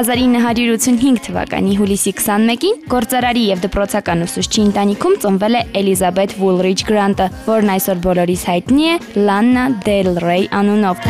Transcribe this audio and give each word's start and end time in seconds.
1985 0.00 1.18
թվականի 1.26 1.74
հուլիսի 1.76 2.12
21-ին 2.16 2.78
գործարարի 2.88 3.42
եւ 3.50 3.58
դպրոցական 3.66 4.24
ուսուցչի 4.24 4.62
ընտանիքում 4.70 5.16
ծնվել 5.24 5.58
է 5.58 5.62
Էլիզաբեթ 5.80 6.34
Վուլրիչ 6.40 6.78
Գրանտը, 6.88 7.26
որն 7.50 7.72
այսօր 7.74 8.00
բոլորիս 8.06 8.44
հայտնի 8.50 8.86
է 8.88 8.94
Լաննա 9.28 9.64
Դել 9.84 10.10
Ռեյ 10.24 10.46
անունով։? 10.60 11.04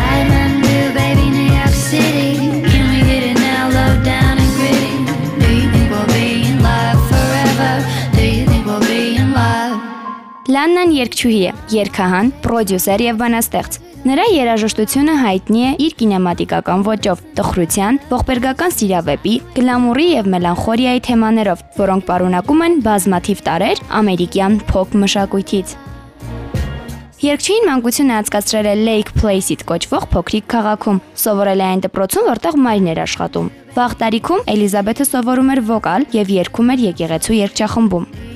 Լաննան 10.51 10.91
երգչուհի 10.97 11.43
է, 11.47 11.51
երգահան, 11.77 12.35
պրոդյուսեր 12.43 13.07
եւ 13.07 13.19
բանաստեղծ։ 13.21 13.77
Նրա 14.01 14.23
երաժշտությունը 14.33 15.15
հայտնի 15.21 15.63
է 15.69 15.71
իր 15.85 15.95
կինեմատիկական 16.01 16.85
ոճով, 16.87 17.19
տխրության, 17.37 17.99
ողբերգական 18.09 18.73
սիրավեպի, 18.73 19.35
գլամուրի 19.59 20.07
եւ 20.09 20.31
մելանխոլիայի 20.35 21.03
թեմաներով, 21.05 21.65
որոնք 21.77 22.07
պարունակում 22.09 22.65
են 22.67 22.79
բազմաթիվ 22.87 23.43
տարեր 23.51 23.83
ամերիկյան 24.01 24.57
փոփ 24.71 24.97
մշակույթից։ 25.05 25.75
Երկչին 27.21 27.69
մանկությունը 27.69 28.17
անցկացրել 28.23 28.71
է 28.71 28.75
Lake 28.89 29.15
Place-ից 29.21 29.67
կոչվող 29.69 30.09
փոքրիկ 30.17 30.49
քաղաքում։ 30.57 31.03
Սովորել 31.21 31.61
է 31.61 31.69
այն 31.69 31.85
դպրոցում, 31.85 32.29
որտեղ 32.33 32.59
մայրն 32.65 32.91
էր 32.95 33.03
աշխատում։ 33.05 33.53
Վաղ 33.77 33.99
տարիքում 34.01 34.49
Էլիզաբեթը 34.57 35.11
սովորում 35.13 35.53
էր 35.53 35.65
վոկալ 35.69 36.11
եւ 36.17 36.35
երգում 36.41 36.73
էր 36.73 36.85
եկեղեցու 36.89 37.41
երգչախմբում։ 37.45 38.30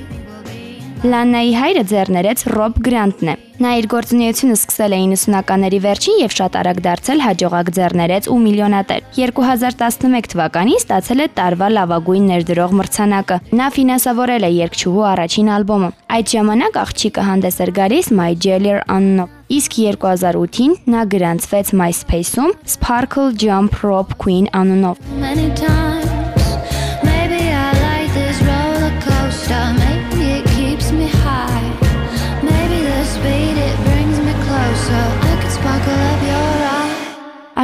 Լաննայի 1.04 1.50
հայրը 1.52 1.80
ձեռներեց 1.90 2.42
Ռոբ 2.48 2.76
Գրանտն 2.86 3.28
է։ 3.28 3.32
Նա 3.60 3.70
իր 3.76 3.86
գործունեությունը 3.92 4.54
սկսել 4.56 4.94
է 4.96 5.00
90-ականների 5.02 5.80
վերջին 5.84 6.16
եւ 6.22 6.32
շատ 6.32 6.54
արագ 6.60 6.78
դարձել 6.86 7.20
հաջողակ 7.24 7.70
ձեռներեց 7.76 8.28
ու 8.32 8.38
միլիոնատեր։ 8.44 9.02
2011 9.18 10.30
թվականին 10.32 10.80
ստացել 10.80 11.20
է 11.20 11.26
տարվա 11.36 11.68
լավագույն 11.76 12.24
ներդրող 12.32 12.72
մրցանակը։ 12.80 13.38
Նա 13.60 13.66
ֆինանսավորել 13.76 14.48
է 14.48 14.50
երգչուհու 14.64 15.06
առաջին 15.12 15.52
ալբոմը։ 15.58 15.90
Այդ 16.16 16.34
ժամանակ 16.34 16.80
աղջիկը 16.84 17.26
հանդես 17.28 17.60
էր 17.68 17.74
գալիս 17.84 18.10
My 18.16 18.30
Jailer 18.46 18.78
անունով։ 18.96 19.28
Իսկ 19.60 19.76
2008-ին 19.84 20.78
նա 20.88 21.04
գրանցվեց 21.12 21.74
MySpace-ում 21.84 22.56
Sparkle 22.64 23.28
Jump 23.44 23.76
Rope 23.84 24.16
Queen 24.16 24.48
անունով։ 24.56 25.04
Many 25.20 25.52
times, 25.52 26.03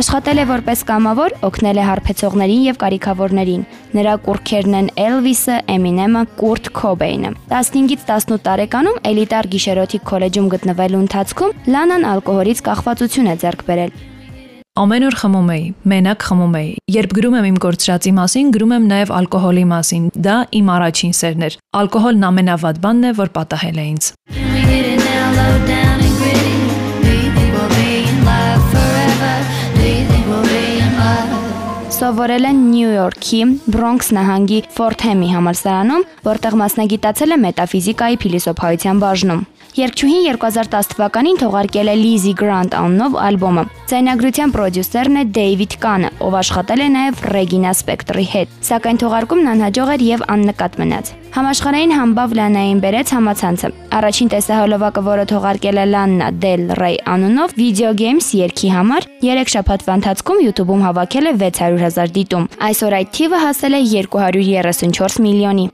Աշխատել 0.01 0.39
է 0.41 0.45
որպես 0.49 0.83
կամավոր, 0.89 1.33
օգնել 1.45 1.77
է 1.77 1.83
հարբեցողներին 1.85 2.61
եւ 2.65 2.77
կարիքավորներին։ 2.81 3.65
Նրա 3.99 4.15
կուրքերն 4.25 4.77
են 4.79 4.87
Elvis-ը, 4.97 5.57
Eminem-ը, 5.75 6.23
Kurt 6.41 6.71
Cobain-ը։ 6.79 7.35
15-ից 7.51 8.07
18 8.09 8.41
տարեկանում 8.47 8.97
էլիտար 9.11 9.49
գիշերօթիկ 9.53 10.07
քոլեջում 10.09 10.49
գտնվելու 10.55 11.03
ընթացքում 11.05 11.53
Լանան 11.77 12.09
ալկոհոլից 12.15 12.65
կախվածություն 12.71 13.29
է 13.29 13.37
ձեռք 13.45 13.67
բերել։ 13.69 13.93
Ամեն 14.81 15.07
օր 15.11 15.17
խմում 15.21 15.49
էի, 15.53 15.65
մենակ 15.93 16.27
խմում 16.31 16.55
էի։ 16.65 16.71
Երբ 16.97 17.15
գրում 17.21 17.37
եմ 17.37 17.49
իմ 17.51 17.57
գործրածի 17.61 18.13
մասին, 18.17 18.53
գրում 18.57 18.75
եմ 18.79 18.85
նաև 18.95 19.15
ալկոհոլի 19.21 19.65
մասին։ 19.75 20.05
Դա 20.17 20.37
իմ 20.57 20.73
առաջին 20.81 21.17
սերն 21.21 21.49
էր։ 21.51 21.61
Ալկոհոլն 21.85 22.29
ամենավատ 22.31 22.81
բանն 22.87 23.11
է, 23.11 23.13
որ 23.21 23.35
պատահել 23.37 23.85
է 23.85 23.89
ինձ։ 23.91 24.15
Սովորել 32.11 32.47
է 32.49 32.51
Նյու 32.59 32.89
Յորքի 32.91 33.39
Բրոնքս 33.71 34.09
նահանգի 34.17 34.57
Ֆորթհեմի 34.75 35.29
համալսարանում, 35.31 36.07
որտեղ 36.27 36.57
մասնագիտացել 36.59 37.37
է 37.37 37.39
մետաֆիզիկայի 37.45 38.19
փիլիսոփայության 38.25 39.03
բաժնում։ 39.05 39.45
Երգչուհին 39.79 40.25
2010 40.35 40.89
թվականին 40.91 41.37
թողարկել 41.39 41.89
է 41.93 41.95
Lizzy 41.95 42.33
Grant 42.35 42.73
անունով 42.75 43.15
ալբոմը։ 43.23 43.63
Ձայնագրության 43.91 44.55
պրոդյուսերն 44.57 45.21
է 45.21 45.23
Դեյվիդ 45.37 45.77
Կանը, 45.85 46.11
ով 46.27 46.37
աշխատել 46.41 46.83
է 46.83 46.89
նաև 46.97 47.23
Regina 47.31 47.75
Spector-ի 47.79 48.27
հետ, 48.33 48.57
սակայն 48.67 49.01
թողարկումն 49.05 49.51
անհաջող 49.55 49.93
էր 49.95 50.05
եւ 50.09 50.27
աննկատ 50.35 50.79
մնաց։ 50.83 51.13
Համաշխարհային 51.31 51.95
համբավ 51.95 52.35
Լանային 52.41 52.83
բերեց 52.83 53.13
համացանցը։ 53.15 53.69
Առաջին 54.01 54.31
տեսահոլովակը, 54.35 55.03
որը 55.07 55.25
թողարկել 55.31 55.79
է 55.79 55.87
Լաննա 55.95 56.31
Del 56.43 56.65
Rey 56.81 56.99
անունով 57.15 57.55
Video 57.55 57.95
Games 57.95 58.35
երգի 58.35 58.75
համար, 58.75 59.07
3 59.23 59.55
շաբաթվա 59.55 59.99
ընթացքում 60.01 60.45
YouTube-ում 60.51 60.87
հավաքել 60.91 61.31
է 61.31 61.35
600.000 61.47 62.17
դիտում։ 62.19 62.49
Այսօր 62.71 62.99
այդ 62.99 63.13
թիվը 63.21 63.45
հասել 63.47 63.79
է 63.79 63.85
234 63.95 65.23
միլիոնի։ 65.31 65.71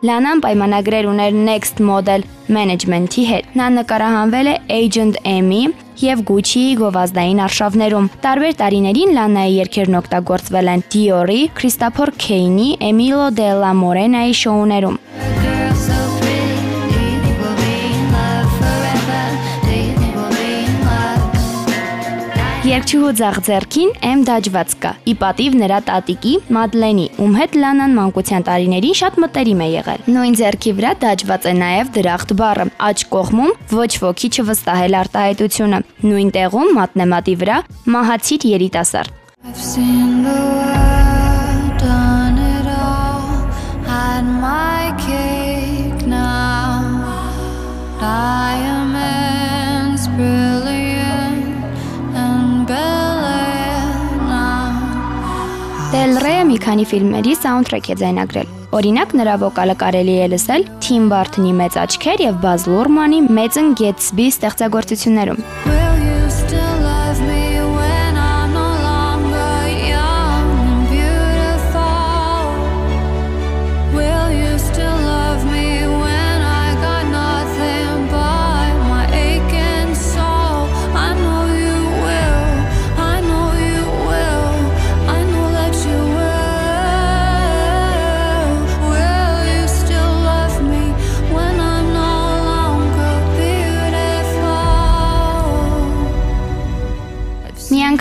Լանան 0.00 0.38
պայմանագրեր 0.40 1.06
ուներ 1.10 1.34
Next 1.44 1.80
Model 1.84 2.22
Management-ի 2.56 3.24
հետ։ 3.28 3.50
Նա 3.60 3.66
նկարահանվել 3.74 4.48
է 4.48 4.54
Agent 4.76 5.18
M-ի 5.28 5.60
եւ 6.00 6.22
Gucci-ի 6.30 6.72
գովազդային 6.80 7.44
արշավներում։ 7.44 8.08
Տարբեր 8.24 8.56
տարիներին 8.64 9.14
Լանայի 9.20 9.54
երգերն 9.60 10.00
օգտագործվել 10.00 10.74
են 10.74 10.88
Dior-ի, 10.96 11.40
Christopher 11.52 12.14
Kane-ի, 12.16 12.70
Emilio 12.80 13.28
Della 13.28 13.76
Morena-ի 13.76 14.38
շոուներում։ 14.40 15.19
Երկչուհու 22.60 23.10
ձախ 23.16 23.36
ձեռքին 23.46 23.92
M 24.04 24.22
դաջված 24.28 24.72
կա։ 24.82 24.90
Ի 25.08 25.12
պատիվ 25.16 25.54
նրա 25.62 25.76
տատիկի 25.86 26.32
Մադլենի, 26.52 27.06
ում 27.24 27.38
հետ 27.40 27.54
Լանան 27.62 27.94
մանկության 27.96 28.44
տարիներին 28.48 28.98
շատ 29.00 29.16
մտերիմ 29.24 29.62
է 29.64 29.68
եղել։ 29.70 30.02
Նույն 30.12 30.36
ձեռքի 30.40 30.74
վրա 30.80 30.90
դաջված 31.06 31.48
է 31.48 31.54
նաև 31.56 31.92
դրախտ 31.96 32.34
բառը։ 32.40 32.66
Աջ 32.90 33.06
կողմում 33.16 33.56
ոչ 33.80 33.90
ոքի 34.04 34.30
չվստահել 34.36 34.98
արտահայտությունը։ 35.00 35.80
Նույն 36.04 36.34
տեղում 36.36 36.76
մատնեմատի 36.80 37.38
վրա 37.40 37.62
մահացիր 37.96 38.46
երիտասարդ։ 38.52 39.16
I've 39.40 39.56
seen 39.56 40.22
the 40.22 40.36
world, 40.36 40.79
մի 56.50 56.56
քանի 56.58 56.84
ֆիլմերի 56.90 57.34
սաունդթրեք 57.38 57.88
է 57.92 57.94
ձայնագրել։ 58.00 58.48
Օրինակ 58.78 59.12
նրա 59.20 59.34
վոկալը 59.42 59.76
կարելի 59.82 60.16
է 60.24 60.26
լսել 60.32 60.66
Թիմ 60.82 61.04
Բարթոնի 61.12 61.52
Մեծ 61.60 61.78
աչքեր 61.84 62.24
եւ 62.26 62.40
Բազ 62.46 62.66
Լուրմանի 62.72 63.20
Մեծն 63.38 63.70
Գետսբի 63.78 64.26
ստեղծագործություններում։ 64.34 65.88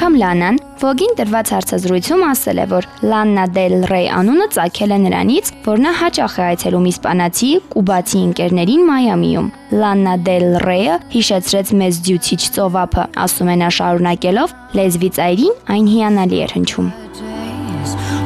Մի 0.10 0.18
անգամ 0.18 0.24
Լանան 0.24 0.56
Vogue-ին 0.82 1.12
տրված 1.20 1.50
հարցազրույցում 1.54 2.22
ասել 2.26 2.60
է, 2.60 2.64
որ 2.72 2.86
Lana 3.06 3.44
Del 3.54 3.84
Rey 3.92 4.08
անունը 4.10 4.48
ծագել 4.56 4.94
է 4.96 4.98
նրանից, 5.04 5.52
որ 5.68 5.82
նա 5.84 5.92
հաճախ 6.00 6.38
է 6.40 6.44
այցելում 6.50 6.88
իսպանացի, 6.90 7.50
կուբացի 7.76 8.22
ընկերներին 8.30 8.86
Մայամիում։ 8.90 9.52
Lana 9.78 10.16
Del 10.26 10.48
Rey-ը 10.66 10.96
հիշեցրեց 11.14 11.74
մեզ 11.82 12.00
դյուցիչ 12.10 12.42
ծովափը, 12.58 13.04
ասում 13.26 13.52
է 13.54 13.56
նա 13.62 13.70
շարունակելով. 13.78 14.56
լեզվի 14.80 15.10
ծայրին 15.20 15.54
այն 15.76 15.86
հիանալի 15.94 16.42
էր 16.46 16.52
հնչում։ 16.58 16.88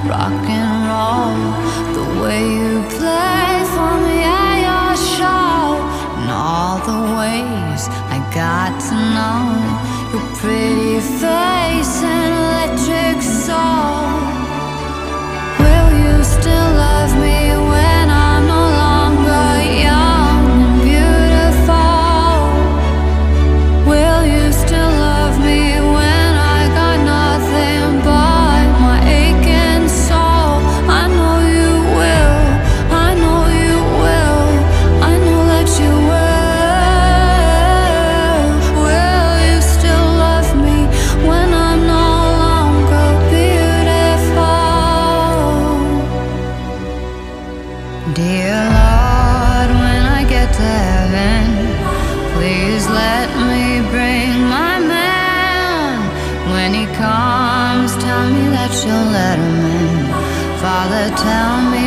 rock 0.03 0.47
and 0.51 0.79
roll, 0.87 1.35
the 1.95 2.05
way 2.21 2.43
you 2.43 2.75
play 2.95 3.55
for 3.73 3.91
me 4.03 4.17
at 4.23 4.55
your 4.67 4.91
show, 4.99 5.79
and 6.19 6.29
all 6.31 6.77
the 6.83 6.99
ways 7.19 7.87
I 8.11 8.19
got 8.35 8.71
to 8.87 8.95
know 9.15 9.39
your 10.11 10.25
pretty 10.37 10.99
face 10.99 11.62
tell 61.09 61.69
me 61.69 61.82